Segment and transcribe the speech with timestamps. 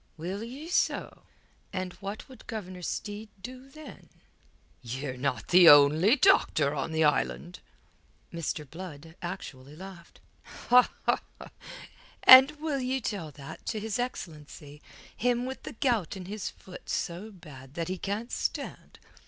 [0.17, 1.25] "Will ye so?
[1.71, 4.09] And what would Governor Steed do, then?"
[4.81, 7.59] "Ye're not the only doctor on the island."
[8.33, 8.67] Mr.
[8.67, 10.19] Blood actually laughed.
[12.23, 14.81] "And will ye tell that to his excellency,
[15.15, 18.97] him with the gout in his foot so bad that he can't stand?